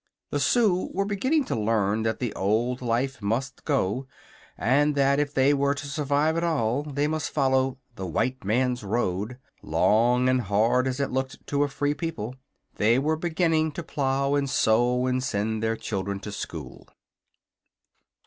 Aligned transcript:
The 0.31 0.39
Sioux 0.39 0.89
were 0.95 1.05
beginning 1.05 1.43
to 1.43 1.55
learn 1.55 2.01
that 2.01 2.17
the 2.17 2.33
old 2.33 2.81
life 2.81 3.21
must 3.21 3.63
go, 3.65 4.07
and 4.57 4.95
that, 4.95 5.19
if 5.19 5.31
they 5.31 5.53
were 5.53 5.75
to 5.75 5.85
survive 5.85 6.35
at 6.37 6.43
all, 6.43 6.81
they 6.81 7.05
must 7.05 7.29
follow 7.29 7.77
"the 7.97 8.07
white 8.07 8.43
man's 8.43 8.83
road," 8.83 9.37
long 9.61 10.27
and 10.27 10.41
hard 10.41 10.87
as 10.87 10.99
it 10.99 11.11
looked 11.11 11.45
to 11.45 11.61
a 11.63 11.67
free 11.67 11.93
people. 11.93 12.33
They 12.77 12.97
were 12.97 13.15
beginning 13.15 13.73
to 13.73 13.83
plow 13.83 14.33
and 14.33 14.49
sow 14.49 15.05
and 15.05 15.23
send 15.23 15.61
their 15.61 15.75
children 15.75 16.19
to 16.21 16.31
school. 16.31 16.87